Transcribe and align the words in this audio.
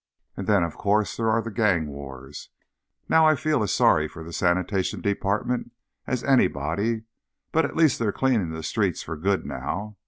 __And 0.43 0.47
then, 0.47 0.63
of 0.63 0.73
course, 0.77 1.15
there 1.15 1.29
are 1.29 1.43
the 1.43 1.51
gang 1.51 1.85
wars. 1.85 2.49
Now, 3.07 3.27
I 3.27 3.35
feel 3.35 3.61
as 3.61 3.71
sorry 3.71 4.07
for 4.07 4.23
the 4.23 4.33
Sanitation 4.33 4.99
Department 4.99 5.71
as 6.07 6.23
anybody, 6.23 7.03
but 7.51 7.65
at 7.65 7.75
least 7.75 7.99
they're 7.99 8.11
cleaning 8.11 8.49
the 8.49 8.63
streets 8.63 9.03
for 9.03 9.15
good 9.15 9.45
now. 9.45 9.97